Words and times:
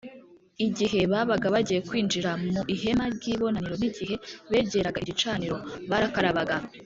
Igihe 0.65 0.99
babaga 1.11 1.47
bagiye 1.53 1.81
kwinjira 1.89 2.31
mu 2.51 2.59
ihema 2.73 3.05
ry 3.15 3.25
ibonaniro 3.33 3.75
n 3.79 3.83
igihe 3.89 4.15
begeraga 4.51 4.97
igicaniro 5.03 5.57
barakarabaga 5.89 6.55